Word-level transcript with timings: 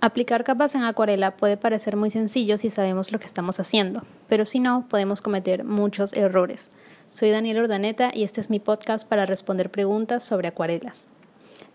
Aplicar 0.00 0.44
capas 0.44 0.76
en 0.76 0.84
acuarela 0.84 1.36
puede 1.36 1.56
parecer 1.56 1.96
muy 1.96 2.10
sencillo 2.10 2.56
si 2.56 2.70
sabemos 2.70 3.10
lo 3.10 3.18
que 3.18 3.26
estamos 3.26 3.58
haciendo, 3.58 4.04
pero 4.28 4.46
si 4.46 4.60
no, 4.60 4.86
podemos 4.88 5.20
cometer 5.20 5.64
muchos 5.64 6.12
errores. 6.12 6.70
Soy 7.10 7.30
Daniel 7.30 7.58
Ordaneta 7.58 8.12
y 8.14 8.22
este 8.22 8.40
es 8.40 8.48
mi 8.48 8.60
podcast 8.60 9.08
para 9.08 9.26
responder 9.26 9.70
preguntas 9.72 10.22
sobre 10.22 10.46
acuarelas. 10.46 11.08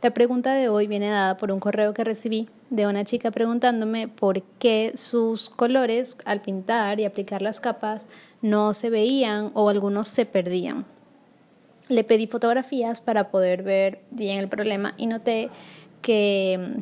La 0.02 0.12
pregunta 0.12 0.54
de 0.54 0.70
hoy 0.70 0.88
viene 0.88 1.10
dada 1.10 1.36
por 1.36 1.52
un 1.52 1.60
correo 1.60 1.94
que 1.94 2.06
recibí 2.06 2.48
de 2.70 2.88
una 2.88 3.04
chica 3.04 3.30
preguntándome 3.30 4.08
por 4.08 4.42
qué 4.42 4.94
sus 4.96 5.50
colores 5.50 6.16
al 6.24 6.42
pintar 6.42 7.02
y 7.02 7.06
aplicar 7.06 7.42
las 7.42 7.60
capas 7.60 8.08
no 8.42 8.74
se 8.74 8.90
veían 8.90 9.52
o 9.54 9.68
algunos 9.68 10.08
se 10.08 10.26
perdían. 10.26 10.86
Le 11.90 12.06
pedí 12.06 12.28
fotografías 12.28 13.02
para 13.02 13.32
poder 13.32 13.64
ver 13.64 14.00
bien 14.12 14.40
el 14.40 14.48
problema 14.48 14.94
y 14.96 15.08
noté 15.08 15.50
que 16.02 16.82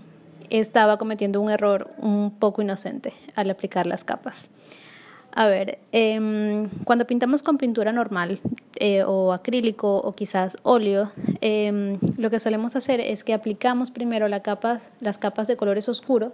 estaba 0.51 0.97
cometiendo 0.97 1.41
un 1.41 1.49
error 1.49 1.91
un 1.97 2.31
poco 2.31 2.61
inocente 2.61 3.13
al 3.35 3.49
aplicar 3.49 3.87
las 3.87 4.03
capas. 4.03 4.49
A 5.33 5.47
ver, 5.47 5.79
em, 5.93 6.69
cuando 6.83 7.07
pintamos 7.07 7.41
con 7.41 7.57
pintura 7.57 7.93
normal 7.93 8.39
eh, 8.75 9.03
o 9.03 9.31
acrílico 9.31 9.97
o 9.97 10.11
quizás 10.11 10.57
óleo, 10.63 11.11
em, 11.39 11.97
lo 12.17 12.29
que 12.29 12.39
solemos 12.39 12.75
hacer 12.75 12.99
es 12.99 13.23
que 13.23 13.33
aplicamos 13.33 13.91
primero 13.91 14.27
la 14.27 14.41
las 14.99 15.17
capas 15.17 15.47
de 15.47 15.55
colores 15.55 15.87
oscuros 15.87 16.33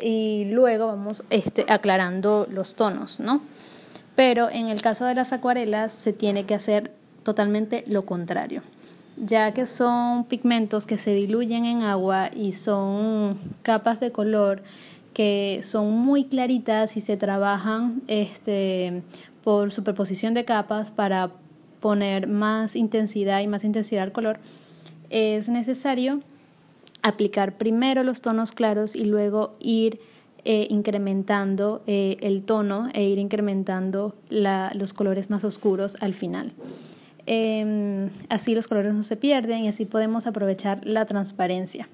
y 0.00 0.46
luego 0.50 0.88
vamos 0.88 1.24
este, 1.30 1.64
aclarando 1.68 2.46
los 2.50 2.74
tonos, 2.74 3.20
¿no? 3.20 3.40
Pero 4.16 4.50
en 4.50 4.68
el 4.68 4.82
caso 4.82 5.06
de 5.06 5.14
las 5.14 5.32
acuarelas 5.32 5.92
se 5.92 6.12
tiene 6.12 6.44
que 6.44 6.54
hacer 6.54 6.92
totalmente 7.22 7.84
lo 7.86 8.04
contrario 8.04 8.62
ya 9.16 9.52
que 9.52 9.66
son 9.66 10.24
pigmentos 10.24 10.86
que 10.86 10.98
se 10.98 11.14
diluyen 11.14 11.64
en 11.64 11.82
agua 11.82 12.30
y 12.34 12.52
son 12.52 13.38
capas 13.62 14.00
de 14.00 14.12
color 14.12 14.62
que 15.14 15.60
son 15.62 15.90
muy 15.92 16.24
claritas 16.24 16.98
y 16.98 17.00
se 17.00 17.16
trabajan 17.16 18.02
este, 18.06 19.02
por 19.42 19.72
superposición 19.72 20.34
de 20.34 20.44
capas 20.44 20.90
para 20.90 21.30
poner 21.80 22.26
más 22.26 22.76
intensidad 22.76 23.40
y 23.40 23.46
más 23.46 23.64
intensidad 23.64 24.02
al 24.02 24.12
color, 24.12 24.38
es 25.08 25.48
necesario 25.48 26.20
aplicar 27.00 27.56
primero 27.56 28.02
los 28.02 28.20
tonos 28.20 28.52
claros 28.52 28.94
y 28.96 29.04
luego 29.04 29.54
ir 29.60 30.00
eh, 30.44 30.66
incrementando 30.68 31.82
eh, 31.86 32.18
el 32.20 32.42
tono 32.42 32.88
e 32.92 33.04
ir 33.04 33.18
incrementando 33.18 34.14
los 34.28 34.92
colores 34.92 35.30
más 35.30 35.44
oscuros 35.44 35.96
al 36.02 36.12
final. 36.12 36.52
Em, 37.26 38.10
así 38.28 38.54
los 38.54 38.68
colores 38.68 38.94
no 38.94 39.02
se 39.02 39.16
pierden 39.16 39.64
y 39.64 39.68
así 39.68 39.84
podemos 39.84 40.26
aprovechar 40.26 40.80
la 40.84 41.04
transparencia. 41.06 41.88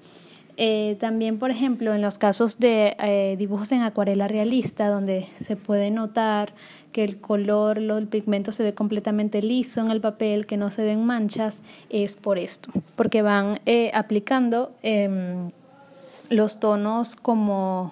Eh, 0.55 0.97
también, 0.99 1.39
por 1.39 1.49
ejemplo, 1.49 1.95
en 1.95 2.03
los 2.03 2.19
casos 2.19 2.59
de 2.59 2.95
eh, 2.99 3.35
dibujos 3.39 3.71
en 3.71 3.81
acuarela 3.81 4.27
realista, 4.27 4.87
donde 4.87 5.25
se 5.39 5.55
puede 5.55 5.89
notar 5.89 6.53
que 6.91 7.03
el 7.03 7.19
color, 7.19 7.79
el 7.79 8.07
pigmento 8.07 8.51
se 8.51 8.61
ve 8.61 8.75
completamente 8.75 9.41
liso 9.41 9.81
en 9.81 9.89
el 9.89 9.99
papel, 9.99 10.45
que 10.45 10.57
no 10.57 10.69
se 10.69 10.83
ven 10.83 11.03
manchas, 11.03 11.63
es 11.89 12.15
por 12.15 12.37
esto, 12.37 12.69
porque 12.95 13.23
van 13.23 13.59
eh, 13.65 13.89
aplicando 13.95 14.71
em, 14.83 15.49
los 16.29 16.59
tonos 16.59 17.15
como 17.15 17.91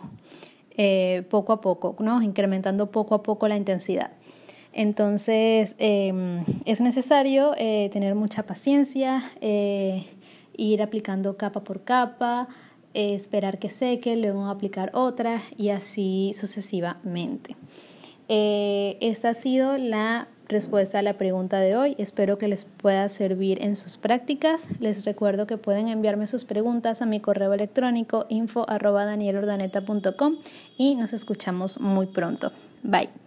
poco 1.29 1.53
a 1.53 1.61
poco, 1.61 1.95
¿no? 1.99 2.23
incrementando 2.23 2.89
poco 2.89 3.13
a 3.13 3.21
poco 3.21 3.47
la 3.47 3.55
intensidad. 3.55 4.09
Entonces 4.73 5.75
em, 5.79 6.43
es 6.65 6.81
necesario 6.81 7.53
eh, 7.57 7.89
tener 7.91 8.15
mucha 8.15 8.43
paciencia, 8.43 9.23
eh, 9.41 10.05
ir 10.55 10.81
aplicando 10.81 11.35
capa 11.37 11.61
por 11.61 11.83
capa, 11.83 12.47
eh, 12.93 13.13
esperar 13.13 13.59
que 13.59 13.69
seque, 13.69 14.15
luego 14.15 14.45
aplicar 14.45 14.91
otra 14.93 15.41
y 15.57 15.69
así 15.69 16.31
sucesivamente. 16.33 17.55
esta 18.27 19.29
ha 19.29 19.33
sido 19.33 19.77
la 19.77 20.29
respuesta 20.47 20.99
a 20.99 21.01
la 21.01 21.17
pregunta 21.17 21.59
de 21.59 21.75
hoy. 21.75 21.95
Espero 21.97 22.37
que 22.37 22.47
les 22.47 22.65
pueda 22.65 23.09
servir 23.09 23.61
en 23.61 23.75
sus 23.75 23.97
prácticas. 23.97 24.69
Les 24.79 25.03
recuerdo 25.03 25.47
que 25.47 25.57
pueden 25.57 25.89
enviarme 25.89 26.27
sus 26.27 26.45
preguntas 26.45 27.01
a 27.01 27.05
mi 27.05 27.19
correo 27.19 27.53
electrónico 27.53 28.25
info 28.29 28.65
y 30.77 30.95
nos 30.95 31.13
escuchamos 31.13 31.79
muy 31.79 32.05
pronto. 32.07 32.51
Bye. 32.83 33.20